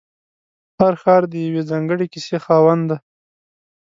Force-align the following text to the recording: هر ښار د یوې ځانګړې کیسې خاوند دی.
هر 0.79 0.93
ښار 1.01 1.23
د 1.31 1.33
یوې 1.45 1.61
ځانګړې 1.69 2.05
کیسې 2.13 2.37
خاوند 2.45 2.83
دی. 2.89 2.97